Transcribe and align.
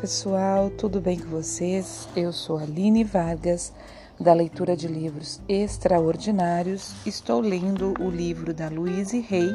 pessoal, 0.00 0.70
tudo 0.70 1.00
bem 1.00 1.18
com 1.18 1.28
vocês? 1.28 2.08
Eu 2.14 2.32
sou 2.32 2.56
Aline 2.56 3.02
Vargas, 3.02 3.72
da 4.18 4.32
leitura 4.32 4.76
de 4.76 4.86
livros 4.86 5.40
extraordinários. 5.48 6.94
Estou 7.04 7.40
lendo 7.40 7.94
o 7.98 8.08
livro 8.08 8.54
da 8.54 8.68
Louise 8.68 9.18
Rey, 9.18 9.50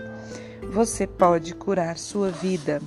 Você 0.74 1.08
Pode 1.08 1.56
Curar 1.56 1.98
Sua 1.98 2.30
Vida. 2.30 2.82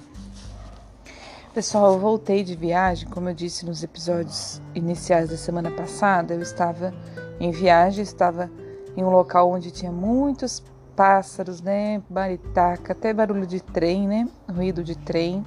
Pessoal, 1.54 1.94
eu 1.94 1.98
voltei 1.98 2.44
de 2.44 2.54
viagem, 2.54 3.08
como 3.08 3.30
eu 3.30 3.34
disse 3.34 3.64
nos 3.64 3.82
episódios 3.82 4.60
iniciais 4.74 5.30
da 5.30 5.36
semana 5.38 5.70
passada, 5.70 6.34
eu 6.34 6.42
estava 6.42 6.92
em 7.40 7.50
viagem, 7.52 8.02
estava 8.02 8.50
em 8.94 9.02
um 9.02 9.08
local 9.08 9.50
onde 9.50 9.70
tinha 9.70 9.90
muitos 9.90 10.62
pássaros, 10.94 11.62
né? 11.62 12.02
Baritaca, 12.10 12.92
até 12.92 13.14
barulho 13.14 13.46
de 13.46 13.62
trem, 13.62 14.06
né? 14.06 14.28
Ruído 14.46 14.84
de 14.84 14.94
trem. 14.94 15.42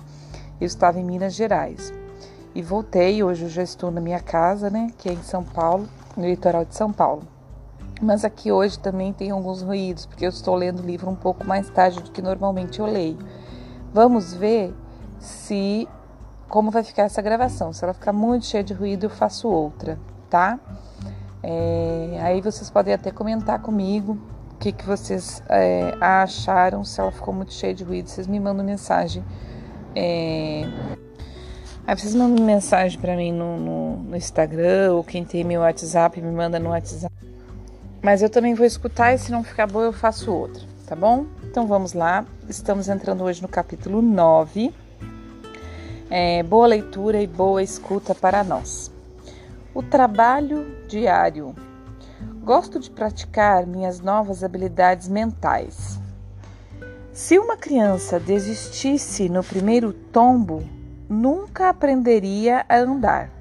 Eu 0.60 0.66
estava 0.66 1.00
em 1.00 1.04
Minas 1.04 1.36
Gerais 1.36 1.99
e 2.60 2.62
voltei. 2.62 3.24
Hoje 3.24 3.44
eu 3.44 3.50
já 3.50 3.64
estou 3.64 3.90
na 3.90 4.02
minha 4.02 4.20
casa, 4.20 4.70
né? 4.70 4.92
Que 4.98 5.10
é 5.10 5.14
em 5.14 5.24
São 5.24 5.44
Paulo, 5.44 5.88
no 6.16 6.26
litoral 6.26 6.66
de 6.66 6.76
São 6.76 6.92
Paulo. 6.92 7.24
Mas 8.02 8.24
aqui 8.24 8.52
hoje 8.52 8.78
também 8.78 9.12
tem 9.12 9.32
alguns 9.32 9.62
ruídos, 9.62 10.06
porque 10.06 10.26
eu 10.26 10.30
estou 10.30 10.56
lendo 10.56 10.82
o 10.82 10.86
livro 10.86 11.10
um 11.10 11.16
pouco 11.16 11.46
mais 11.46 11.70
tarde 11.70 12.02
do 12.02 12.12
que 12.12 12.22
normalmente 12.22 12.80
eu 12.80 12.86
leio. 12.86 13.18
Vamos 13.94 14.34
ver 14.34 14.74
se 15.20 15.88
como 16.48 16.70
vai 16.72 16.84
ficar 16.84 17.04
essa 17.04 17.22
gravação. 17.22 17.74
Se 17.74 17.84
ela 17.84 17.94
ficar 17.94 18.14
muito 18.14 18.46
cheia 18.46 18.64
de 18.64 18.74
ruído, 18.74 19.06
eu 19.06 19.10
faço 19.10 19.48
outra, 19.48 19.98
tá? 20.30 20.60
É, 21.42 22.20
aí 22.22 22.42
vocês 22.42 22.70
podem 22.70 22.94
até 22.94 23.12
comentar 23.12 23.62
comigo 23.62 24.18
o 24.54 24.58
que, 24.60 24.74
que 24.74 24.86
vocês 24.86 25.42
é, 25.48 25.94
acharam, 26.02 26.84
se 26.84 27.00
ela 27.00 27.12
ficou 27.12 27.34
muito 27.34 27.54
cheia 27.54 27.74
de 27.74 27.84
ruído, 27.84 28.10
vocês 28.10 28.28
me 28.28 28.40
mandam 28.40 28.66
mensagem 28.66 29.24
é... 29.96 30.68
Aí 31.90 31.98
vocês 31.98 32.14
mandam 32.14 32.46
mensagem 32.46 33.00
para 33.00 33.16
mim 33.16 33.32
no, 33.32 33.58
no, 33.58 33.98
no, 33.98 34.16
Instagram 34.16 34.94
ou 34.94 35.04
quem 35.04 35.26
tem 35.26 35.44
meu 35.44 35.62
WhatsApp 35.62 36.22
me 36.22 36.32
manda 36.32 36.60
no 36.60 36.70
WhatsApp. 36.70 37.12
Mas 38.00 38.22
eu 38.22 38.30
também 38.30 38.54
vou 38.54 38.64
escutar 38.64 39.12
e 39.12 39.18
se 39.18 39.32
não 39.32 39.44
ficar 39.44 39.66
boa 39.66 39.86
eu 39.86 39.92
faço 39.92 40.32
outra, 40.32 40.62
tá 40.86 40.96
bom? 40.96 41.26
Então 41.44 41.66
vamos 41.66 41.94
lá. 41.94 42.28
Estamos 42.48 42.90
entrando 42.90 43.24
hoje 43.24 43.42
no 43.42 43.48
capítulo 43.48 44.04
9. 44.04 44.72
É, 46.12 46.44
boa 46.44 46.68
leitura 46.68 47.24
e 47.24 47.26
boa 47.26 47.64
escuta 47.64 48.14
para 48.14 48.44
nós. 48.44 48.92
O 49.74 49.82
trabalho 49.82 50.86
diário. 50.88 51.56
Gosto 52.44 52.80
de 52.80 52.92
praticar 52.92 53.66
minhas 53.66 54.00
novas 54.00 54.44
habilidades 54.44 55.08
mentais. 55.08 56.00
Se 57.12 57.40
uma 57.40 57.58
criança 57.58 58.20
desistisse 58.20 59.28
no 59.28 59.44
primeiro 59.44 59.92
tombo, 59.92 60.64
nunca 61.10 61.70
aprenderia 61.70 62.66
a 62.70 62.78
andar. 62.78 63.32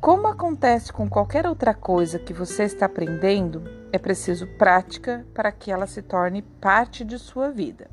Como 0.00 0.26
acontece 0.26 0.92
com 0.92 1.08
qualquer 1.08 1.46
outra 1.46 1.74
coisa 1.74 2.18
que 2.18 2.32
você 2.32 2.64
está 2.64 2.86
aprendendo, 2.86 3.64
é 3.90 3.98
preciso 3.98 4.46
prática 4.58 5.26
para 5.34 5.50
que 5.50 5.72
ela 5.72 5.86
se 5.86 6.02
torne 6.02 6.42
parte 6.42 7.04
de 7.04 7.18
sua 7.18 7.50
vida. 7.50 7.90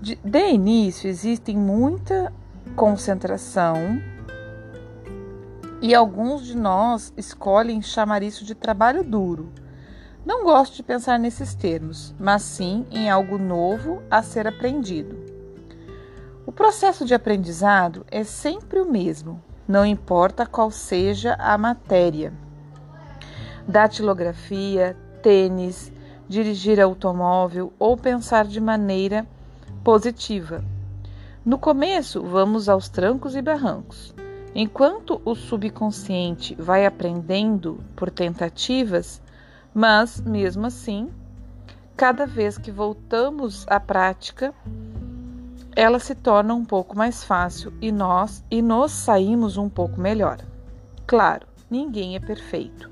De, 0.00 0.16
de 0.16 0.50
início, 0.50 1.08
existem 1.08 1.56
muita 1.56 2.32
concentração 2.74 4.02
e 5.80 5.94
alguns 5.94 6.44
de 6.44 6.56
nós 6.56 7.14
escolhem 7.16 7.80
chamar 7.80 8.22
isso 8.22 8.44
de 8.44 8.54
trabalho 8.54 9.02
duro 9.02 9.52
não 10.26 10.42
gosto 10.42 10.74
de 10.74 10.82
pensar 10.82 11.20
nesses 11.20 11.54
termos, 11.54 12.12
mas 12.18 12.42
sim 12.42 12.84
em 12.90 13.08
algo 13.08 13.38
novo 13.38 14.02
a 14.10 14.24
ser 14.24 14.48
aprendido. 14.48 15.16
O 16.46 16.52
processo 16.52 17.04
de 17.04 17.12
aprendizado 17.12 18.06
é 18.08 18.22
sempre 18.22 18.78
o 18.78 18.88
mesmo, 18.88 19.42
não 19.66 19.84
importa 19.84 20.46
qual 20.46 20.70
seja 20.70 21.34
a 21.40 21.58
matéria. 21.58 22.32
Datilografia, 23.66 24.96
tênis, 25.20 25.92
dirigir 26.28 26.80
automóvel 26.80 27.72
ou 27.80 27.96
pensar 27.96 28.44
de 28.44 28.60
maneira 28.60 29.26
positiva. 29.82 30.64
No 31.44 31.58
começo, 31.58 32.22
vamos 32.22 32.68
aos 32.68 32.88
trancos 32.88 33.34
e 33.34 33.42
barrancos. 33.42 34.14
Enquanto 34.54 35.20
o 35.24 35.34
subconsciente 35.34 36.54
vai 36.54 36.86
aprendendo 36.86 37.80
por 37.96 38.08
tentativas, 38.08 39.20
mas, 39.74 40.20
mesmo 40.20 40.66
assim, 40.66 41.10
cada 41.96 42.24
vez 42.24 42.56
que 42.56 42.70
voltamos 42.70 43.66
à 43.68 43.80
prática, 43.80 44.54
ela 45.76 45.98
se 45.98 46.14
torna 46.14 46.54
um 46.54 46.64
pouco 46.64 46.96
mais 46.96 47.22
fácil 47.22 47.70
e 47.82 47.92
nós 47.92 48.42
e 48.50 48.62
nos 48.62 48.92
saímos 48.92 49.58
um 49.58 49.68
pouco 49.68 50.00
melhor. 50.00 50.38
Claro, 51.06 51.46
ninguém 51.70 52.16
é 52.16 52.18
perfeito. 52.18 52.90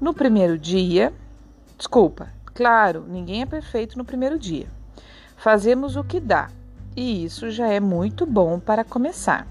No 0.00 0.12
primeiro 0.12 0.58
dia, 0.58 1.14
desculpa, 1.78 2.28
claro, 2.46 3.06
ninguém 3.08 3.42
é 3.42 3.46
perfeito 3.46 3.96
no 3.96 4.04
primeiro 4.04 4.40
dia. 4.40 4.66
Fazemos 5.36 5.94
o 5.94 6.02
que 6.02 6.18
dá, 6.18 6.50
e 6.96 7.24
isso 7.24 7.48
já 7.48 7.68
é 7.68 7.78
muito 7.78 8.26
bom 8.26 8.58
para 8.58 8.82
começar. 8.82 9.46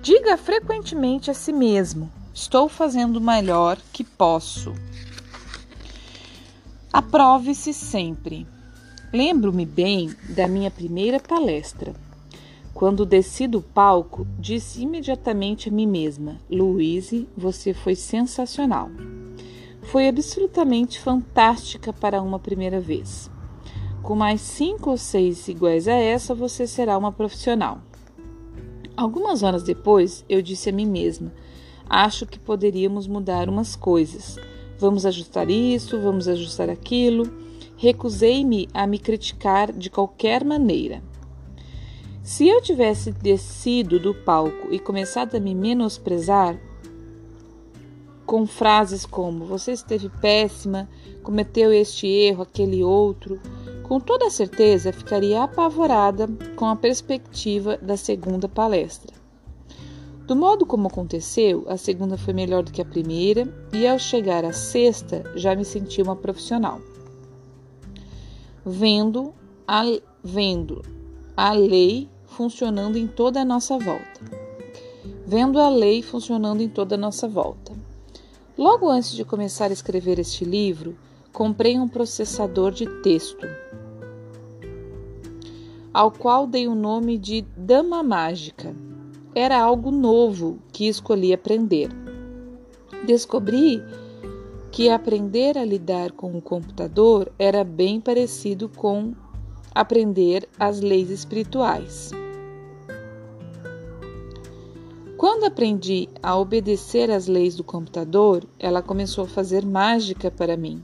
Diga 0.00 0.36
frequentemente 0.36 1.32
a 1.32 1.34
si 1.34 1.52
mesmo: 1.52 2.12
estou 2.32 2.68
fazendo 2.68 3.16
o 3.16 3.20
melhor 3.20 3.76
que 3.92 4.04
posso. 4.04 4.72
Aprove-se 6.92 7.74
sempre. 7.74 8.46
Lembro-me 9.14 9.64
bem 9.64 10.12
da 10.30 10.48
minha 10.48 10.72
primeira 10.72 11.20
palestra. 11.20 11.94
Quando 12.74 13.06
desci 13.06 13.46
do 13.46 13.62
palco, 13.62 14.26
disse 14.40 14.82
imediatamente 14.82 15.68
a 15.68 15.72
mim 15.72 15.86
mesma: 15.86 16.40
Louise, 16.50 17.28
você 17.36 17.72
foi 17.72 17.94
sensacional. 17.94 18.90
Foi 19.82 20.08
absolutamente 20.08 20.98
fantástica 20.98 21.92
para 21.92 22.20
uma 22.20 22.40
primeira 22.40 22.80
vez. 22.80 23.30
Com 24.02 24.16
mais 24.16 24.40
cinco 24.40 24.90
ou 24.90 24.96
seis 24.96 25.46
iguais 25.46 25.86
a 25.86 25.94
essa, 25.94 26.34
você 26.34 26.66
será 26.66 26.98
uma 26.98 27.12
profissional. 27.12 27.78
Algumas 28.96 29.44
horas 29.44 29.62
depois, 29.62 30.24
eu 30.28 30.42
disse 30.42 30.70
a 30.70 30.72
mim 30.72 30.86
mesma: 30.86 31.32
Acho 31.88 32.26
que 32.26 32.36
poderíamos 32.40 33.06
mudar 33.06 33.48
umas 33.48 33.76
coisas. 33.76 34.36
Vamos 34.76 35.06
ajustar 35.06 35.48
isso, 35.48 36.00
vamos 36.00 36.26
ajustar 36.26 36.68
aquilo. 36.68 37.43
Recusei-me 37.84 38.66
a 38.72 38.86
me 38.86 38.98
criticar 38.98 39.70
de 39.70 39.90
qualquer 39.90 40.42
maneira. 40.42 41.02
Se 42.22 42.48
eu 42.48 42.62
tivesse 42.62 43.12
descido 43.12 44.00
do 44.00 44.14
palco 44.14 44.72
e 44.72 44.78
começado 44.78 45.34
a 45.34 45.38
me 45.38 45.54
menosprezar 45.54 46.58
com 48.24 48.46
frases 48.46 49.04
como 49.04 49.44
você 49.44 49.72
esteve 49.72 50.08
péssima, 50.08 50.88
cometeu 51.22 51.70
este 51.74 52.06
erro, 52.06 52.44
aquele 52.44 52.82
outro, 52.82 53.38
com 53.82 54.00
toda 54.00 54.30
certeza 54.30 54.90
ficaria 54.90 55.42
apavorada 55.42 56.26
com 56.56 56.64
a 56.64 56.76
perspectiva 56.76 57.76
da 57.76 57.98
segunda 57.98 58.48
palestra. 58.48 59.12
Do 60.26 60.34
modo 60.34 60.64
como 60.64 60.88
aconteceu, 60.88 61.66
a 61.68 61.76
segunda 61.76 62.16
foi 62.16 62.32
melhor 62.32 62.62
do 62.62 62.72
que 62.72 62.80
a 62.80 62.86
primeira, 62.86 63.46
e 63.74 63.86
ao 63.86 63.98
chegar 63.98 64.42
à 64.42 64.54
sexta 64.54 65.22
já 65.36 65.54
me 65.54 65.66
senti 65.66 66.00
uma 66.00 66.16
profissional. 66.16 66.80
Vendo 68.66 69.34
a, 69.68 69.82
vendo 70.22 70.82
a 71.36 71.52
lei 71.52 72.08
funcionando 72.24 72.96
em 72.96 73.06
toda 73.06 73.42
a 73.42 73.44
nossa 73.44 73.78
volta. 73.78 74.20
Vendo 75.26 75.60
a 75.60 75.68
lei 75.68 76.02
funcionando 76.02 76.62
em 76.62 76.68
toda 76.68 76.94
a 76.94 76.98
nossa 76.98 77.28
volta. 77.28 77.72
Logo 78.56 78.88
antes 78.88 79.12
de 79.12 79.24
começar 79.24 79.70
a 79.70 79.72
escrever 79.72 80.18
este 80.18 80.44
livro, 80.44 80.96
comprei 81.32 81.78
um 81.78 81.88
processador 81.88 82.70
de 82.72 82.86
texto, 83.02 83.46
ao 85.92 86.10
qual 86.10 86.46
dei 86.46 86.66
o 86.66 86.74
nome 86.74 87.18
de 87.18 87.42
Dama 87.56 88.02
Mágica 88.02 88.74
era 89.34 89.60
algo 89.60 89.90
novo 89.90 90.58
que 90.72 90.86
escolhi 90.86 91.32
aprender. 91.32 91.88
Descobri 93.04 93.82
que 94.74 94.90
aprender 94.90 95.56
a 95.56 95.64
lidar 95.64 96.10
com 96.10 96.36
o 96.36 96.42
computador 96.42 97.30
era 97.38 97.62
bem 97.62 98.00
parecido 98.00 98.68
com 98.68 99.14
aprender 99.72 100.48
as 100.58 100.80
leis 100.80 101.10
espirituais. 101.10 102.10
Quando 105.16 105.44
aprendi 105.44 106.08
a 106.20 106.36
obedecer 106.36 107.08
às 107.08 107.28
leis 107.28 107.54
do 107.54 107.62
computador, 107.62 108.42
ela 108.58 108.82
começou 108.82 109.26
a 109.26 109.28
fazer 109.28 109.64
mágica 109.64 110.28
para 110.28 110.56
mim. 110.56 110.82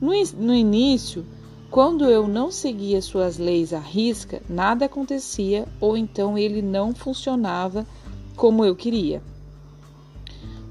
No, 0.00 0.12
no 0.38 0.54
início, 0.54 1.26
quando 1.70 2.06
eu 2.06 2.26
não 2.26 2.50
seguia 2.50 3.02
suas 3.02 3.36
leis 3.36 3.74
à 3.74 3.80
risca, 3.80 4.40
nada 4.48 4.86
acontecia 4.86 5.68
ou 5.78 5.94
então 5.94 6.38
ele 6.38 6.62
não 6.62 6.94
funcionava 6.94 7.86
como 8.34 8.64
eu 8.64 8.74
queria. 8.74 9.22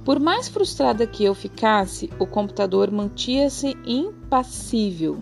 Por 0.05 0.19
mais 0.19 0.49
frustrada 0.49 1.07
que 1.07 1.23
eu 1.23 1.33
ficasse, 1.33 2.09
o 2.19 2.25
computador 2.25 2.91
mantinha-se 2.91 3.77
impassível. 3.85 5.19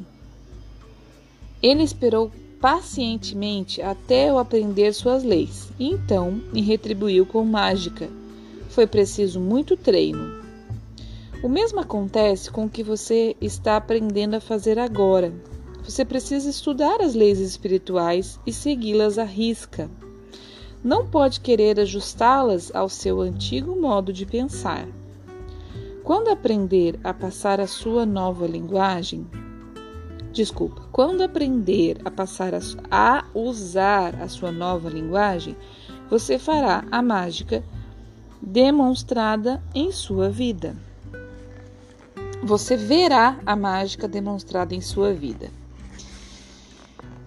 Ele 1.62 1.83
esperou 1.83 2.31
pacientemente 2.60 3.81
até 3.81 4.30
eu 4.30 4.39
aprender 4.39 4.94
suas 4.94 5.24
leis. 5.24 5.69
E 5.80 5.88
então 5.88 6.42
me 6.51 6.62
retribuiu 6.62 7.25
com 7.25 7.44
mágica. 7.44 8.10
Foi 8.69 8.88
preciso 8.88 9.39
muito 9.39 9.78
treino. 9.78 10.42
O 11.44 11.50
mesmo 11.50 11.80
acontece 11.80 12.50
com 12.50 12.66
o 12.66 12.69
que 12.69 12.84
você 12.84 13.36
está 13.42 13.77
aprendendo 13.77 14.36
a 14.36 14.39
fazer 14.39 14.80
agora. 14.80 15.34
Você 15.84 16.06
precisa 16.06 16.50
estudar 16.50 17.01
as 17.01 17.16
leis 17.16 17.39
espirituais 17.39 18.39
e 18.45 18.54
segui-las 18.54 19.18
à 19.18 19.24
risca. 19.24 19.89
Não 20.83 21.06
pode 21.06 21.42
querer 21.42 21.80
ajustá-las 21.80 22.74
ao 22.74 22.89
seu 22.89 23.22
antigo 23.22 23.80
modo 23.80 24.12
de 24.12 24.25
pensar. 24.25 24.88
Quando 26.04 26.30
aprender 26.30 27.00
a 27.04 27.13
passar 27.13 27.60
a 27.60 27.68
sua 27.68 28.04
nova 28.04 28.48
linguagem, 28.48 29.28
desculpa, 30.31 30.81
quando 30.92 31.22
aprender 31.22 32.01
a 32.04 32.10
passar 32.10 32.56
a, 32.56 32.60
a 32.89 33.25
usar 33.36 34.19
a 34.19 34.28
sua 34.28 34.51
nova 34.51 34.89
linguagem, 34.89 35.56
você 36.10 36.39
fará 36.39 36.84
a 36.92 37.01
mágica 37.01 37.63
demonstrada 38.42 39.62
em 39.75 39.92
sua 39.92 40.31
vida. 40.31 40.75
Você 42.44 42.75
verá 42.75 43.39
a 43.45 43.56
mágica 43.56 44.07
demonstrada 44.07 44.74
em 44.74 44.81
sua 44.81 45.13
vida. 45.13 45.51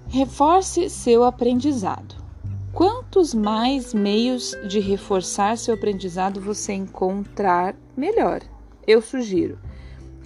Reforce 0.09 0.91
seu 0.91 1.23
aprendizado. 1.23 2.14
Quantos 3.15 3.33
mais 3.33 3.95
meios 3.95 4.57
de 4.67 4.81
reforçar 4.81 5.57
seu 5.57 5.75
aprendizado 5.75 6.41
você 6.41 6.73
encontrar, 6.73 7.77
melhor. 7.97 8.41
Eu 8.85 9.01
sugiro 9.01 9.57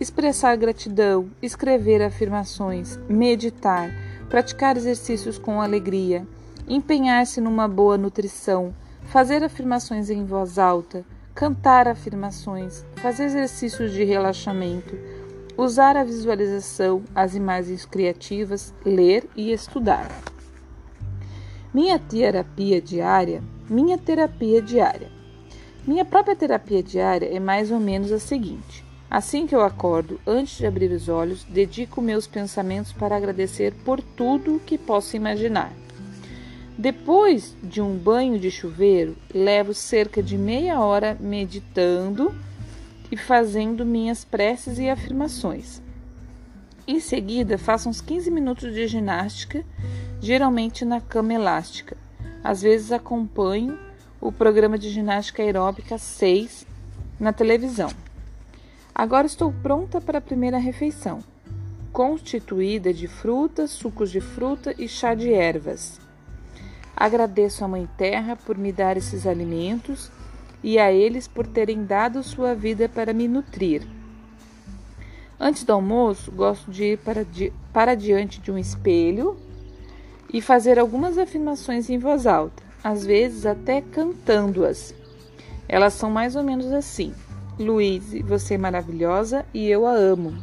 expressar 0.01 0.57
gratidão, 0.57 1.29
escrever 1.43 2.01
afirmações, 2.01 2.99
meditar, 3.07 3.91
praticar 4.31 4.79
exercícios 4.79 5.37
com 5.37 5.61
alegria, 5.61 6.27
empenhar-se 6.67 7.43
numa 7.43 7.69
boa 7.69 7.99
nutrição, 7.99 8.75
fazer 9.03 9.45
afirmações 9.45 10.09
em 10.09 10.25
voz 10.25 10.59
alta, 10.59 11.05
cantar 11.35 11.89
afirmações, 11.89 12.87
fazer 13.03 13.25
exercícios 13.25 13.93
de 13.93 14.03
relaxamento, 14.03 14.97
usar 15.59 15.95
a 15.95 16.05
visualização, 16.05 17.03
as 17.15 17.35
imagens 17.35 17.85
criativas, 17.85 18.73
ler 18.83 19.29
e 19.37 19.53
estudar. 19.53 20.09
Minha 21.73 21.99
terapia 21.99 22.81
diária, 22.81 23.43
minha 23.69 23.99
terapia 23.99 24.63
diária. 24.63 25.11
Minha 25.87 26.03
própria 26.03 26.35
terapia 26.35 26.83
diária 26.83 27.27
é 27.27 27.39
mais 27.39 27.71
ou 27.71 27.79
menos 27.79 28.11
a 28.11 28.19
seguinte: 28.19 28.83
Assim 29.11 29.47
que 29.47 29.55
eu 29.55 29.63
acordo, 29.63 30.19
antes 30.27 30.57
de 30.57 30.67
abrir 30.67 30.91
os 30.91 31.11
olhos, 31.11 31.45
dedico 31.45 32.01
meus 32.01 32.27
pensamentos 32.27 32.91
para 32.93 33.17
agradecer 33.17 33.75
por 33.85 34.01
tudo 34.01 34.63
que 34.65 34.79
posso 34.79 35.15
imaginar. 35.15 35.71
Depois 36.77 37.55
de 37.63 37.83
um 37.83 37.99
banho 37.99 38.39
de 38.39 38.51
chuveiro, 38.51 39.15
levo 39.35 39.75
cerca 39.75 40.23
de 40.23 40.39
meia 40.39 40.81
hora 40.81 41.19
meditando 41.21 42.35
e 43.13 43.17
fazendo 43.17 43.85
minhas 43.85 44.25
preces 44.25 44.79
e 44.79 44.89
afirmações. 44.89 45.83
Em 46.87 47.01
seguida, 47.01 47.59
faço 47.59 47.91
uns 47.91 48.01
15 48.01 48.31
minutos 48.31 48.73
de 48.73 48.87
ginástica, 48.87 49.63
geralmente 50.21 50.85
na 50.85 51.01
cama 51.01 51.35
elástica. 51.35 51.97
Às 52.43 52.63
vezes 52.63 52.93
acompanho 52.93 53.79
o 54.21 54.33
programa 54.33 54.79
de 54.79 54.91
ginástica 54.91 55.43
aeróbica 55.43 55.99
6 55.99 56.67
na 57.19 57.33
televisão. 57.33 57.91
Agora 58.95 59.27
estou 59.27 59.53
pronta 59.63 60.01
para 60.01 60.19
a 60.19 60.21
primeira 60.21 60.59
refeição, 60.59 61.21
constituída 61.93 62.93
de 62.93 63.07
frutas, 63.07 63.71
sucos 63.71 64.11
de 64.11 64.21
fruta 64.21 64.75
e 64.77 64.89
chá 64.89 65.15
de 65.15 65.33
ervas. 65.33 66.01
Agradeço 66.97 67.65
à 67.65 67.69
Mãe 67.69 67.89
Terra 67.97 68.35
por 68.35 68.59
me 68.59 68.73
dar 68.73 68.97
esses 68.97 69.25
alimentos 69.25 70.11
e 70.65 70.79
a 70.79 70.93
eles 70.93 71.29
por 71.29 71.47
terem 71.47 71.85
dado 71.85 72.23
sua 72.25 72.55
vida 72.55 72.89
para 72.89 73.13
me 73.13 73.29
nutrir. 73.29 73.87
Antes 75.39 75.63
do 75.63 75.73
almoço, 75.73 76.33
gosto 76.33 76.69
de 76.73 76.85
ir 76.93 76.99
para, 76.99 77.25
di 77.25 77.53
para 77.73 77.95
diante 77.95 78.41
de 78.41 78.51
um 78.51 78.59
espelho 78.59 79.37
e 80.33 80.41
fazer 80.41 80.79
algumas 80.79 81.17
afirmações 81.19 81.89
em 81.89 81.99
voz 81.99 82.27
alta, 82.27 82.63
às 82.83 83.05
vezes 83.05 83.47
até 83.47 83.81
cantando-as. 83.81 84.95
Elas 85.69 85.95
são 85.95 86.11
mais 86.11 86.37
ou 86.37 86.43
menos 86.43 86.73
assim. 86.73 87.13
Luíse, 87.59 88.23
você 88.23 88.55
é 88.55 88.59
maravilhosa 88.59 89.45
e 89.53 89.69
eu 89.69 89.87
a 89.87 89.93
amo. 89.93 90.35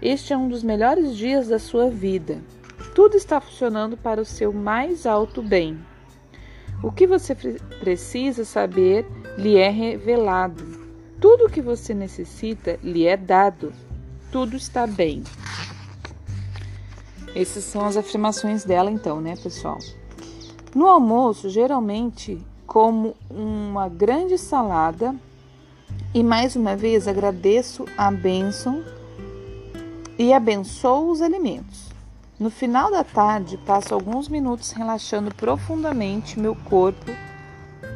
Este 0.00 0.32
é 0.32 0.36
um 0.36 0.48
dos 0.48 0.62
melhores 0.62 1.16
dias 1.16 1.48
da 1.48 1.58
sua 1.58 1.90
vida. 1.90 2.38
Tudo 2.94 3.16
está 3.16 3.40
funcionando 3.40 3.96
para 3.96 4.20
o 4.20 4.24
seu 4.24 4.52
mais 4.52 5.06
alto 5.06 5.42
bem. 5.42 5.78
O 6.82 6.92
que 6.92 7.06
você 7.06 7.34
precisa 7.34 8.44
saber 8.44 9.04
lhe 9.36 9.56
é 9.56 9.68
revelado. 9.68 10.64
Tudo 11.20 11.46
o 11.46 11.50
que 11.50 11.60
você 11.60 11.92
necessita 11.92 12.78
lhe 12.82 13.06
é 13.06 13.16
dado. 13.16 13.72
Tudo 14.30 14.56
está 14.56 14.86
bem. 14.86 15.24
Essas 17.40 17.62
são 17.62 17.84
as 17.84 17.96
afirmações 17.96 18.64
dela, 18.64 18.90
então, 18.90 19.20
né, 19.20 19.36
pessoal? 19.36 19.78
No 20.74 20.88
almoço, 20.88 21.48
geralmente 21.48 22.44
como 22.66 23.14
uma 23.30 23.88
grande 23.88 24.36
salada 24.36 25.14
e 26.12 26.24
mais 26.24 26.56
uma 26.56 26.74
vez 26.74 27.06
agradeço 27.06 27.84
a 27.96 28.10
bênção 28.10 28.82
e 30.18 30.32
abençoo 30.32 31.12
os 31.12 31.22
alimentos. 31.22 31.86
No 32.40 32.50
final 32.50 32.90
da 32.90 33.04
tarde, 33.04 33.56
passo 33.58 33.94
alguns 33.94 34.28
minutos 34.28 34.72
relaxando 34.72 35.32
profundamente 35.32 36.40
meu 36.40 36.56
corpo 36.56 37.12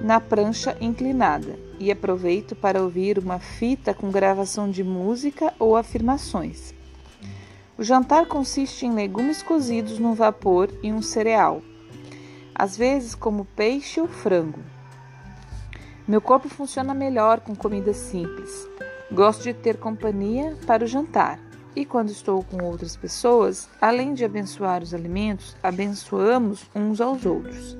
na 0.01 0.21
prancha 0.21 0.77
inclinada 0.81 1.59
e 1.81 1.91
aproveito 1.91 2.55
para 2.55 2.81
ouvir 2.81 3.19
uma 3.19 3.41
fita 3.41 3.93
com 3.93 4.09
gravação 4.09 4.71
de 4.71 4.85
música 4.85 5.53
ou 5.59 5.77
afirmações. 5.77 6.73
O 7.79 7.83
jantar 7.83 8.27
consiste 8.27 8.85
em 8.85 8.93
legumes 8.93 9.43
cozidos 9.43 9.99
no 9.99 10.15
vapor 10.15 10.69
e 10.83 10.93
um 10.93 11.01
cereal, 11.01 11.63
às 12.55 12.77
vezes 12.77 13.15
como 13.15 13.45
peixe 13.45 14.01
ou 14.01 14.07
frango. 14.07 14.61
Meu 16.07 16.21
corpo 16.21 16.49
funciona 16.49 16.93
melhor 16.93 17.41
com 17.41 17.55
comida 17.55 17.95
simples. 17.95 18.69
Gosto 19.11 19.45
de 19.45 19.55
ter 19.55 19.79
companhia 19.79 20.57
para 20.67 20.85
o 20.85 20.87
jantar. 20.87 21.39
E 21.75 21.87
quando 21.87 22.11
estou 22.11 22.45
com 22.45 22.63
outras 22.65 22.97
pessoas, 22.97 23.69
além 23.81 24.13
de 24.13 24.25
abençoar 24.25 24.83
os 24.83 24.93
alimentos, 24.93 25.57
abençoamos 25.63 26.69
uns 26.75 27.01
aos 27.01 27.25
outros. 27.25 27.79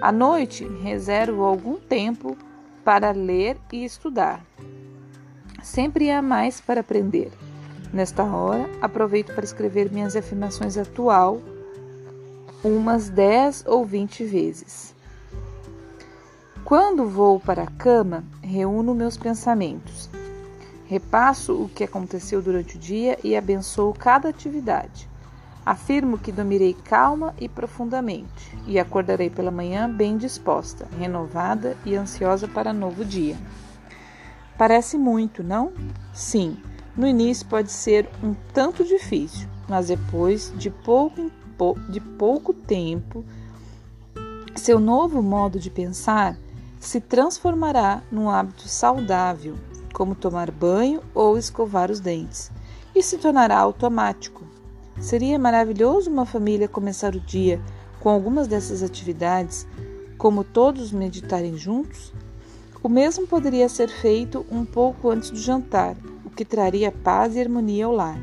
À 0.00 0.10
noite, 0.10 0.66
reservo 0.82 1.44
algum 1.44 1.76
tempo 1.76 2.36
para 2.84 3.12
ler 3.12 3.56
e 3.72 3.84
estudar. 3.84 4.44
Sempre 5.62 6.10
há 6.10 6.20
mais 6.20 6.60
para 6.60 6.80
aprender. 6.80 7.30
Nesta 7.94 8.24
hora, 8.24 8.68
aproveito 8.82 9.32
para 9.36 9.44
escrever 9.44 9.88
minhas 9.88 10.16
afirmações 10.16 10.76
atual 10.76 11.40
umas 12.64 13.08
10 13.08 13.66
ou 13.68 13.84
20 13.84 14.24
vezes. 14.24 14.92
Quando 16.64 17.06
vou 17.08 17.38
para 17.38 17.62
a 17.62 17.70
cama, 17.70 18.24
reúno 18.42 18.96
meus 18.96 19.16
pensamentos. 19.16 20.10
Repasso 20.86 21.54
o 21.54 21.68
que 21.68 21.84
aconteceu 21.84 22.42
durante 22.42 22.74
o 22.74 22.80
dia 22.80 23.16
e 23.22 23.36
abençoo 23.36 23.94
cada 23.94 24.28
atividade. 24.28 25.08
Afirmo 25.64 26.18
que 26.18 26.32
dormirei 26.32 26.74
calma 26.74 27.32
e 27.40 27.48
profundamente 27.48 28.58
e 28.66 28.76
acordarei 28.76 29.30
pela 29.30 29.52
manhã 29.52 29.88
bem 29.88 30.16
disposta, 30.16 30.88
renovada 30.98 31.76
e 31.86 31.94
ansiosa 31.94 32.48
para 32.48 32.72
novo 32.72 33.04
dia. 33.04 33.36
Parece 34.58 34.98
muito, 34.98 35.44
não? 35.44 35.72
Sim, 36.12 36.56
no 36.96 37.06
início 37.06 37.46
pode 37.46 37.72
ser 37.72 38.08
um 38.22 38.34
tanto 38.52 38.84
difícil, 38.84 39.48
mas 39.68 39.88
depois 39.88 40.52
de 40.56 40.70
pouco, 40.70 41.30
de 41.88 42.00
pouco 42.00 42.52
tempo, 42.52 43.24
seu 44.54 44.78
novo 44.78 45.22
modo 45.22 45.58
de 45.58 45.70
pensar 45.70 46.36
se 46.78 47.00
transformará 47.00 48.02
num 48.12 48.28
hábito 48.30 48.68
saudável, 48.68 49.56
como 49.92 50.14
tomar 50.14 50.50
banho 50.50 51.00
ou 51.14 51.36
escovar 51.38 51.90
os 51.90 51.98
dentes, 51.98 52.50
e 52.94 53.02
se 53.02 53.18
tornará 53.18 53.58
automático. 53.58 54.44
Seria 55.00 55.38
maravilhoso 55.38 56.10
uma 56.10 56.26
família 56.26 56.68
começar 56.68 57.14
o 57.14 57.20
dia 57.20 57.60
com 57.98 58.08
algumas 58.08 58.46
dessas 58.46 58.82
atividades, 58.82 59.66
como 60.16 60.44
todos 60.44 60.92
meditarem 60.92 61.56
juntos? 61.56 62.12
O 62.82 62.88
mesmo 62.88 63.26
poderia 63.26 63.68
ser 63.68 63.88
feito 63.88 64.46
um 64.50 64.64
pouco 64.64 65.10
antes 65.10 65.30
do 65.30 65.38
jantar, 65.38 65.96
que 66.34 66.44
traria 66.44 66.90
paz 66.90 67.36
e 67.36 67.40
harmonia 67.40 67.86
ao 67.86 67.92
lar. 67.92 68.18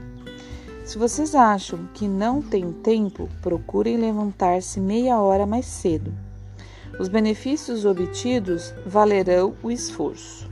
Se 0.86 0.98
vocês 0.98 1.34
acham 1.34 1.88
que 1.94 2.08
não 2.08 2.42
têm 2.42 2.72
tempo, 2.72 3.30
procurem 3.42 3.98
levantar-se 3.98 4.80
meia 4.80 5.20
hora 5.20 5.46
mais 5.46 5.66
cedo. 5.66 6.14
Os 7.00 7.08
benefícios 7.08 7.86
obtidos 7.86 8.74
valerão 8.86 9.56
o 9.64 9.72
esforço. 9.72 10.50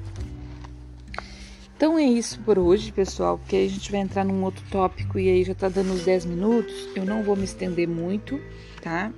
Então 1.76 1.98
é 1.98 2.04
isso 2.04 2.40
por 2.42 2.58
hoje, 2.60 2.92
pessoal, 2.92 3.38
porque 3.38 3.56
aí 3.56 3.66
a 3.66 3.70
gente 3.70 3.92
vai 3.92 4.02
entrar 4.02 4.26
num 4.26 4.44
outro 4.44 4.64
tópico 4.70 5.18
e 5.18 5.30
aí 5.30 5.44
já 5.44 5.56
tá 5.56 5.70
dando 5.70 5.94
uns 5.94 6.04
10 6.04 6.26
minutos. 6.26 6.90
Eu 6.96 7.06
não 7.06 7.24
vou 7.24 7.36
me 7.36 7.44
estender 7.44 7.88
muito, 7.88 8.40
tá? 8.82 9.12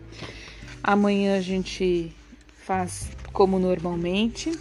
Amanhã 0.83 1.37
a 1.37 1.41
gente 1.41 2.15
faz 2.63 3.11
como 3.33 3.59
normalmente, 3.59 4.51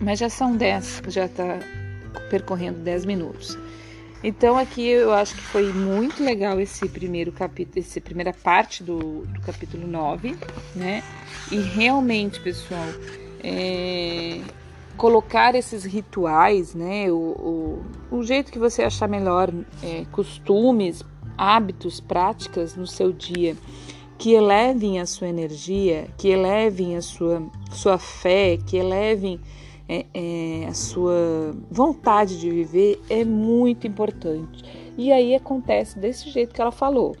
mas 0.00 0.18
já 0.18 0.28
são 0.28 0.56
10, 0.56 1.02
já 1.08 1.28
tá 1.28 1.58
percorrendo 2.30 2.78
10 2.78 3.04
minutos. 3.04 3.58
Então 4.22 4.56
aqui 4.56 4.86
eu 4.86 5.12
acho 5.12 5.34
que 5.34 5.42
foi 5.42 5.72
muito 5.72 6.22
legal 6.22 6.60
esse 6.60 6.88
primeiro 6.88 7.32
capítulo, 7.32 7.80
essa 7.84 8.00
primeira 8.00 8.32
parte 8.32 8.82
do, 8.82 9.26
do 9.26 9.40
capítulo 9.40 9.86
9, 9.86 10.36
né? 10.76 11.02
E 11.50 11.58
realmente, 11.58 12.38
pessoal, 12.40 12.86
é, 13.42 14.40
colocar 14.96 15.56
esses 15.56 15.84
rituais, 15.84 16.72
né? 16.72 17.10
O, 17.10 17.82
o, 18.10 18.16
o, 18.18 18.22
jeito 18.22 18.52
que 18.52 18.60
você 18.60 18.84
achar 18.84 19.08
melhor, 19.08 19.52
é, 19.82 20.04
costumes, 20.12 21.02
hábitos, 21.36 21.98
práticas 21.98 22.76
no 22.76 22.86
seu 22.86 23.12
dia 23.12 23.56
que 24.16 24.34
elevem 24.34 25.00
a 25.00 25.06
sua 25.06 25.26
energia, 25.26 26.06
que 26.16 26.28
elevem 26.28 26.96
a 26.96 27.02
sua, 27.02 27.42
sua 27.72 27.98
fé, 27.98 28.56
que 28.56 28.76
elevem 28.76 29.40
é, 29.88 30.06
é, 30.14 30.66
a 30.66 30.74
sua 30.74 31.54
vontade 31.70 32.38
de 32.38 32.50
viver 32.50 33.00
é 33.08 33.24
muito 33.24 33.86
importante. 33.86 34.64
E 34.96 35.12
aí 35.12 35.34
acontece 35.34 35.98
desse 35.98 36.30
jeito 36.30 36.54
que 36.54 36.60
ela 36.60 36.72
falou. 36.72 37.16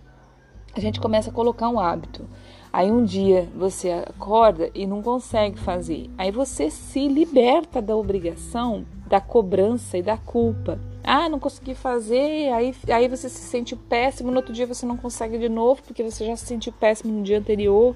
A 0.74 0.80
gente 0.80 1.00
começa 1.00 1.30
a 1.30 1.32
colocar 1.32 1.68
um 1.68 1.78
hábito. 1.78 2.26
Aí 2.72 2.90
um 2.90 3.04
dia 3.04 3.48
você 3.54 3.90
acorda 3.90 4.70
e 4.74 4.86
não 4.86 5.02
consegue 5.02 5.58
fazer. 5.58 6.08
Aí 6.16 6.30
você 6.30 6.70
se 6.70 7.06
liberta 7.06 7.82
da 7.82 7.94
obrigação, 7.94 8.86
da 9.06 9.20
cobrança 9.20 9.98
e 9.98 10.02
da 10.02 10.16
culpa. 10.16 10.80
Ah, 11.04 11.28
não 11.28 11.38
consegui 11.38 11.74
fazer, 11.74 12.50
aí, 12.52 12.74
aí 12.88 13.08
você 13.08 13.28
se 13.28 13.40
sente 13.40 13.76
péssimo, 13.76 14.30
no 14.30 14.38
outro 14.38 14.54
dia 14.54 14.66
você 14.66 14.86
não 14.86 14.96
consegue 14.96 15.36
de 15.36 15.48
novo, 15.48 15.82
porque 15.82 16.02
você 16.02 16.24
já 16.24 16.36
se 16.36 16.46
sentiu 16.46 16.72
péssimo 16.72 17.12
no 17.12 17.22
dia 17.22 17.38
anterior. 17.38 17.94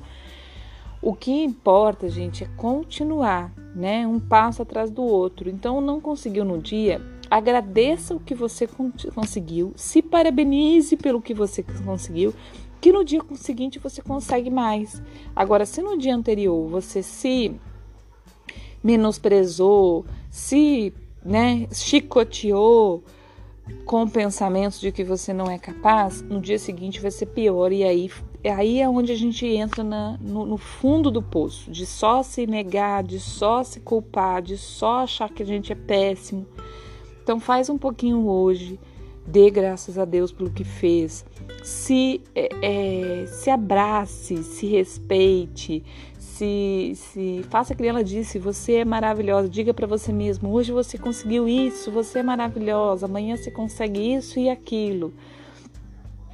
O 1.01 1.15
que 1.15 1.31
importa, 1.31 2.09
gente, 2.09 2.45
é 2.45 2.49
continuar, 2.57 3.53
né? 3.75 4.07
Um 4.07 4.19
passo 4.19 4.63
atrás 4.63 4.91
do 4.91 5.03
outro. 5.03 5.49
Então, 5.49 5.81
não 5.81 6.01
conseguiu 6.01 6.45
no 6.45 6.59
dia, 6.59 7.01
agradeça 7.31 8.15
o 8.15 8.21
que 8.21 8.35
você 8.35 8.69
conseguiu, 9.15 9.73
se 9.77 10.01
parabenize 10.03 10.97
pelo 10.97 11.21
que 11.21 11.35
você 11.35 11.63
conseguiu, 11.63 12.35
que 12.81 12.93
no 12.93 13.05
dia 13.05 13.21
seguinte 13.35 13.79
você 13.79 14.01
consegue 14.01 14.51
mais. 14.51 15.03
Agora, 15.35 15.67
se 15.67 15.83
no 15.83 15.99
dia 15.99 16.15
anterior 16.15 16.69
você 16.69 17.03
se 17.03 17.55
menosprezou, 18.83 20.05
se 20.31 20.93
né, 21.25 21.67
chicoteou 21.73 23.03
com 23.85 24.09
pensamentos 24.09 24.81
de 24.81 24.93
que 24.93 25.03
você 25.03 25.33
não 25.33 25.51
é 25.51 25.59
capaz, 25.59 26.23
no 26.23 26.41
dia 26.41 26.59
seguinte 26.59 27.01
vai 27.01 27.11
ser 27.11 27.27
pior. 27.27 27.73
E 27.73 27.83
aí, 27.83 28.11
aí 28.49 28.81
é 28.81 28.89
onde 28.89 29.13
a 29.13 29.17
gente 29.17 29.47
entra 29.47 29.83
na, 29.83 30.19
no, 30.21 30.45
no, 30.45 30.57
fundo 30.57 31.11
do 31.11 31.23
poço, 31.23 31.71
de 31.71 31.87
só 31.87 32.23
se 32.23 32.47
negar, 32.47 33.03
de 33.03 33.19
só 33.19 33.63
se 33.63 33.81
culpar, 33.81 34.43
de 34.43 34.57
só 34.57 35.01
achar 35.01 35.31
que 35.31 35.43
a 35.43 35.47
gente 35.47 35.73
é 35.73 35.75
péssimo. 35.75 36.47
Então 37.23 37.41
faz 37.41 37.69
um 37.69 37.79
pouquinho 37.79 38.29
hoje, 38.29 38.79
dê 39.27 39.51
graças 39.51 39.99
a 39.99 40.05
Deus 40.05 40.31
pelo 40.31 40.51
que 40.51 40.65
fez, 40.65 41.25
se, 41.65 42.21
é, 42.35 42.49
é 42.63 43.27
se 43.27 43.51
abrace, 43.51 44.43
se 44.45 44.67
respeite, 44.67 45.83
se, 46.19 46.93
se 46.95 47.45
faça 47.51 47.75
que 47.75 47.85
ela 47.85 48.05
disse, 48.05 48.39
você 48.39 48.75
é 48.75 48.85
maravilhosa, 48.85 49.49
diga 49.49 49.73
para 49.73 49.87
você 49.87 50.13
mesmo, 50.13 50.53
hoje 50.53 50.71
você 50.71 50.99
conseguiu 50.99 51.49
isso, 51.49 51.91
você 51.91 52.19
é 52.19 52.23
maravilhosa, 52.23 53.07
amanhã 53.07 53.37
você 53.37 53.51
consegue 53.51 54.15
isso 54.15 54.39
e 54.39 54.51
aquilo. 54.51 55.13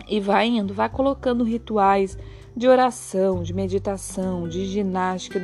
E 0.08 0.20
vai 0.20 0.48
indo, 0.48 0.74
vai 0.74 0.88
colocando 0.88 1.44
rituais 1.44 2.18
de 2.56 2.68
oração, 2.68 3.42
de 3.42 3.54
meditação, 3.54 4.48
de 4.48 4.66
ginástica. 4.66 5.40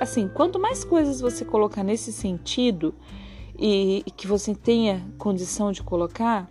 Assim, 0.00 0.28
quanto 0.28 0.58
mais 0.58 0.84
coisas 0.84 1.20
você 1.20 1.44
colocar 1.44 1.82
nesse 1.82 2.12
sentido 2.12 2.94
e, 3.58 4.02
e 4.06 4.10
que 4.10 4.26
você 4.26 4.54
tenha 4.54 5.06
condição 5.18 5.72
de 5.72 5.82
colocar, 5.82 6.50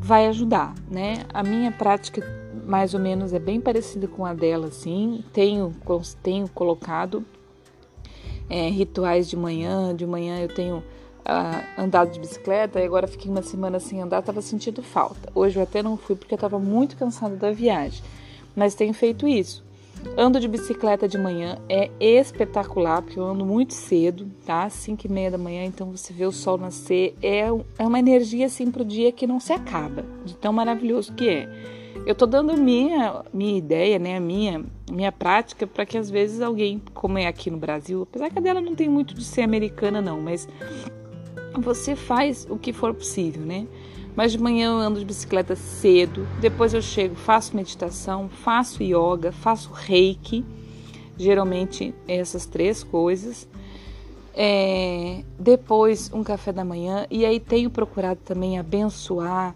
vai 0.00 0.26
ajudar, 0.26 0.74
né? 0.90 1.24
A 1.32 1.42
minha 1.42 1.72
prática 1.72 2.22
mais 2.66 2.94
ou 2.94 3.00
menos 3.00 3.32
é 3.32 3.38
bem 3.38 3.60
parecida 3.60 4.08
com 4.08 4.24
a 4.24 4.34
dela, 4.34 4.66
assim. 4.68 5.24
Tenho, 5.32 5.74
tenho 6.22 6.48
colocado 6.48 7.24
é, 8.48 8.68
rituais 8.68 9.28
de 9.28 9.36
manhã. 9.36 9.94
De 9.94 10.06
manhã 10.06 10.40
eu 10.40 10.48
tenho 10.48 10.82
ah, 11.26 11.64
andado 11.76 12.12
de 12.12 12.20
bicicleta 12.20 12.80
e 12.80 12.84
agora 12.84 13.06
fiquei 13.06 13.30
uma 13.30 13.42
semana 13.42 13.80
sem 13.80 14.00
andar, 14.00 14.22
tava 14.22 14.40
sentindo 14.40 14.82
falta. 14.82 15.30
Hoje 15.34 15.58
eu 15.58 15.62
até 15.62 15.82
não 15.82 15.96
fui 15.96 16.14
porque 16.14 16.34
eu 16.34 16.38
tava 16.38 16.58
muito 16.58 16.96
cansada 16.96 17.36
da 17.36 17.50
viagem, 17.50 18.02
mas 18.54 18.74
tenho 18.74 18.94
feito 18.94 19.26
isso. 19.26 19.64
Ando 20.16 20.38
de 20.38 20.46
bicicleta 20.46 21.08
de 21.08 21.18
manhã, 21.18 21.58
é 21.68 21.90
espetacular, 21.98 23.02
porque 23.02 23.18
eu 23.18 23.24
ando 23.24 23.44
muito 23.44 23.74
cedo, 23.74 24.30
tá? 24.44 24.68
5 24.70 25.06
e 25.06 25.10
meia 25.10 25.30
da 25.30 25.38
manhã, 25.38 25.64
então 25.64 25.90
você 25.90 26.12
vê 26.12 26.24
o 26.24 26.30
sol 26.30 26.56
nascer. 26.58 27.16
É, 27.20 27.46
é 27.78 27.86
uma 27.86 27.98
energia 27.98 28.46
assim 28.46 28.70
pro 28.70 28.84
dia 28.84 29.10
que 29.10 29.26
não 29.26 29.40
se 29.40 29.52
acaba, 29.52 30.04
de 30.24 30.36
tão 30.36 30.52
maravilhoso 30.52 31.12
que 31.12 31.28
é. 31.28 31.48
Eu 32.06 32.14
tô 32.14 32.24
dando 32.24 32.56
minha, 32.56 33.24
minha 33.32 33.58
ideia, 33.58 33.98
né, 33.98 34.16
a 34.16 34.20
minha, 34.20 34.64
minha 34.88 35.10
prática, 35.10 35.66
para 35.66 35.84
que 35.84 35.98
às 35.98 36.08
vezes 36.08 36.40
alguém, 36.40 36.80
como 36.94 37.18
é 37.18 37.26
aqui 37.26 37.50
no 37.50 37.56
Brasil, 37.56 38.02
apesar 38.02 38.30
que 38.30 38.38
a 38.38 38.42
dela 38.42 38.60
não 38.60 38.76
tem 38.76 38.88
muito 38.88 39.12
de 39.12 39.24
ser 39.24 39.42
americana, 39.42 40.00
não, 40.00 40.20
mas 40.20 40.46
você 41.60 41.96
faz 41.96 42.46
o 42.48 42.58
que 42.58 42.72
for 42.72 42.94
possível, 42.94 43.44
né? 43.44 43.66
Mas 44.14 44.32
de 44.32 44.38
manhã 44.38 44.70
eu 44.70 44.78
ando 44.78 44.98
de 44.98 45.04
bicicleta 45.04 45.54
cedo, 45.54 46.26
depois 46.40 46.72
eu 46.72 46.80
chego, 46.80 47.14
faço 47.14 47.54
meditação, 47.54 48.28
faço 48.28 48.82
yoga, 48.82 49.30
faço 49.30 49.70
reiki, 49.72 50.44
geralmente 51.18 51.94
essas 52.08 52.46
três 52.46 52.82
coisas. 52.82 53.46
É, 54.34 55.22
depois 55.38 56.10
um 56.12 56.22
café 56.22 56.52
da 56.52 56.62
manhã 56.62 57.06
e 57.10 57.24
aí 57.24 57.40
tenho 57.40 57.70
procurado 57.70 58.20
também 58.22 58.58
abençoar 58.58 59.54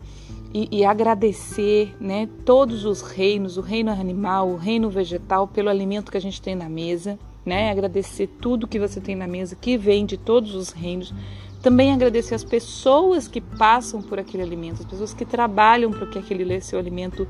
e, 0.55 0.69
e, 0.73 0.85
agradecer 0.85 1.95
né, 2.01 2.29
todos 2.45 2.85
os 2.85 3.03
reinos, 3.03 3.57
o 3.57 3.61
reino 3.61 3.91
animal, 3.91 4.49
o 4.49 4.57
reino 4.57 4.91
vegetal, 4.91 5.47
pelo 5.47 5.69
alimento 5.69 6.11
que 6.11 6.17
a 6.17 6.21
gente 6.21 6.43
tem 6.43 6.57
na 6.57 6.69
mesa, 6.69 7.19
né? 7.47 7.71
Agradecer 7.71 8.27
tudo 8.41 8.67
que 8.67 8.79
você 8.79 9.01
tem 9.01 9.15
na 9.15 9.29
mesa, 9.29 9.55
que 9.55 9.79
vem 9.79 10.05
de 10.05 10.17
todos 10.17 10.55
os 10.55 10.71
reinos, 10.71 11.15
também 11.63 11.93
agradecer 11.93 12.35
as 12.35 12.45
pessoas 12.45 13.29
que 13.29 13.41
passam 13.41 14.01
por 14.01 14.19
aquele 14.19 14.43
alimento, 14.43 14.81
as 14.81 14.87
pessoas 14.87 15.13
que 15.13 15.25
trabalham 15.25 15.91
para 15.91 16.07
que 16.07 16.19
aquele 16.19 16.61
seu 16.61 16.79
alimento 16.79 17.27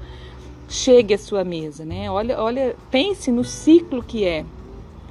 chegue 0.68 1.14
à 1.14 1.18
sua 1.18 1.42
mesa, 1.42 1.84
né? 1.84 2.10
Olha, 2.10 2.40
olha, 2.40 2.76
pense 2.90 3.32
no 3.32 3.42
ciclo 3.42 4.02
que 4.02 4.25
é 4.25 4.44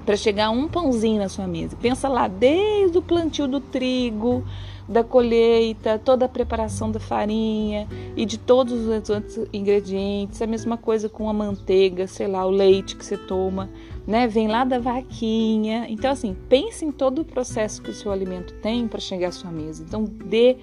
para 0.05 0.15
chegar 0.15 0.49
um 0.49 0.67
pãozinho 0.67 1.19
na 1.19 1.29
sua 1.29 1.45
mesa. 1.45 1.77
Pensa 1.79 2.07
lá 2.07 2.27
desde 2.27 2.97
o 2.97 3.01
plantio 3.01 3.47
do 3.47 3.59
trigo, 3.59 4.43
da 4.89 5.03
colheita, 5.03 5.97
toda 6.03 6.25
a 6.25 6.29
preparação 6.29 6.91
da 6.91 6.99
farinha 6.99 7.87
e 8.17 8.25
de 8.25 8.37
todos 8.37 8.73
os 8.73 9.09
outros 9.09 9.47
ingredientes. 9.53 10.41
A 10.41 10.47
mesma 10.47 10.75
coisa 10.75 11.07
com 11.07 11.29
a 11.29 11.33
manteiga, 11.33 12.07
sei 12.07 12.27
lá, 12.27 12.45
o 12.45 12.49
leite 12.49 12.95
que 12.95 13.05
você 13.05 13.15
toma 13.15 13.69
né? 14.09 14.27
Vem 14.27 14.47
lá 14.47 14.63
da 14.63 14.79
vaquinha. 14.79 15.85
Então, 15.87 16.09
assim, 16.09 16.35
pense 16.49 16.83
em 16.83 16.91
todo 16.91 17.19
o 17.19 17.25
processo 17.25 17.79
que 17.79 17.91
o 17.91 17.93
seu 17.93 18.11
alimento 18.11 18.55
tem 18.55 18.87
para 18.87 18.99
chegar 18.99 19.27
à 19.27 19.31
sua 19.31 19.51
mesa. 19.51 19.83
Então, 19.87 20.03
dê 20.03 20.57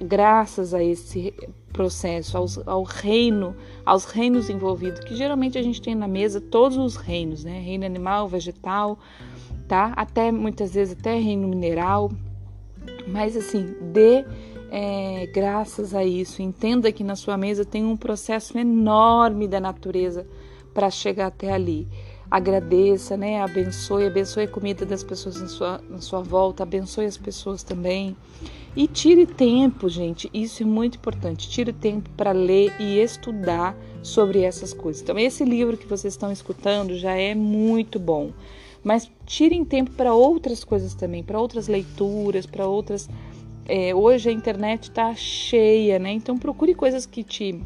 graças 0.00 0.72
a 0.72 0.82
esse 0.82 1.34
processo, 1.70 2.38
aos, 2.38 2.66
ao 2.66 2.82
reino, 2.82 3.54
aos 3.84 4.06
reinos 4.06 4.48
envolvidos, 4.48 5.00
que 5.00 5.14
geralmente 5.14 5.58
a 5.58 5.62
gente 5.62 5.82
tem 5.82 5.94
na 5.94 6.08
mesa 6.08 6.40
todos 6.40 6.78
os 6.78 6.96
reinos, 6.96 7.44
né? 7.44 7.60
Reino 7.60 7.84
animal, 7.84 8.26
vegetal, 8.26 8.98
tá? 9.68 9.92
Até 9.94 10.32
muitas 10.32 10.72
vezes 10.72 10.96
até 10.98 11.18
reino 11.18 11.46
mineral. 11.46 12.10
Mas 13.06 13.36
assim, 13.36 13.74
dê 13.80 14.24
é, 14.70 15.26
graças 15.32 15.94
a 15.94 16.04
isso. 16.04 16.42
Entenda 16.42 16.92
que 16.92 17.04
na 17.04 17.16
sua 17.16 17.36
mesa 17.36 17.64
tem 17.64 17.84
um 17.84 17.96
processo 17.96 18.58
enorme 18.58 19.48
da 19.48 19.60
natureza 19.60 20.26
para 20.74 20.90
chegar 20.90 21.26
até 21.26 21.52
ali 21.52 21.88
agradeça, 22.30 23.16
né? 23.16 23.40
Abençoe, 23.40 24.06
abençoe 24.06 24.44
a 24.44 24.48
comida 24.48 24.84
das 24.84 25.02
pessoas 25.02 25.40
na 25.40 25.48
sua, 25.48 25.80
na 25.88 26.00
sua 26.00 26.20
volta, 26.20 26.62
abençoe 26.62 27.06
as 27.06 27.16
pessoas 27.16 27.62
também. 27.62 28.16
E 28.76 28.86
tire 28.86 29.26
tempo, 29.26 29.88
gente, 29.88 30.30
isso 30.32 30.62
é 30.62 30.66
muito 30.66 30.98
importante. 30.98 31.48
Tire 31.48 31.72
tempo 31.72 32.08
para 32.16 32.32
ler 32.32 32.72
e 32.78 32.98
estudar 33.00 33.76
sobre 34.02 34.42
essas 34.42 34.72
coisas. 34.72 35.02
Então, 35.02 35.18
esse 35.18 35.44
livro 35.44 35.76
que 35.76 35.86
vocês 35.86 36.14
estão 36.14 36.30
escutando 36.30 36.96
já 36.96 37.12
é 37.12 37.34
muito 37.34 37.98
bom. 37.98 38.30
Mas 38.82 39.10
tirem 39.26 39.64
tempo 39.64 39.90
para 39.92 40.14
outras 40.14 40.64
coisas 40.64 40.94
também, 40.94 41.22
para 41.22 41.40
outras 41.40 41.68
leituras, 41.68 42.46
para 42.46 42.66
outras. 42.66 43.08
É, 43.66 43.94
hoje 43.94 44.30
a 44.30 44.32
internet 44.32 44.84
está 44.84 45.14
cheia, 45.14 45.98
né? 45.98 46.12
Então 46.12 46.38
procure 46.38 46.74
coisas 46.74 47.04
que 47.06 47.22
te 47.22 47.60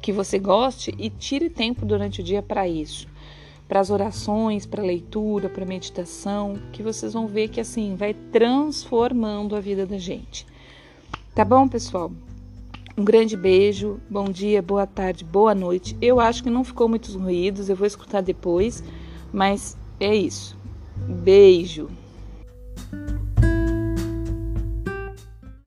que 0.00 0.12
você 0.12 0.38
goste 0.38 0.94
e 0.98 1.10
tire 1.10 1.50
tempo 1.50 1.84
durante 1.84 2.20
o 2.20 2.24
dia 2.24 2.40
para 2.40 2.68
isso 2.68 3.08
para 3.68 3.80
as 3.80 3.90
orações, 3.90 4.64
para 4.64 4.82
leitura, 4.82 5.48
para 5.48 5.64
meditação, 5.64 6.54
que 6.72 6.82
vocês 6.82 7.12
vão 7.12 7.26
ver 7.26 7.48
que 7.48 7.60
assim 7.60 7.96
vai 7.96 8.14
transformando 8.14 9.56
a 9.56 9.60
vida 9.60 9.84
da 9.84 9.98
gente. 9.98 10.46
Tá 11.34 11.44
bom, 11.44 11.66
pessoal? 11.66 12.12
Um 12.96 13.04
grande 13.04 13.36
beijo, 13.36 14.00
bom 14.08 14.24
dia, 14.24 14.62
boa 14.62 14.86
tarde, 14.86 15.24
boa 15.24 15.54
noite. 15.54 15.96
Eu 16.00 16.20
acho 16.20 16.42
que 16.42 16.50
não 16.50 16.64
ficou 16.64 16.88
muitos 16.88 17.14
ruídos, 17.14 17.68
eu 17.68 17.76
vou 17.76 17.86
escutar 17.86 18.22
depois, 18.22 18.82
mas 19.32 19.76
é 19.98 20.14
isso. 20.14 20.56
Beijo. 21.08 21.88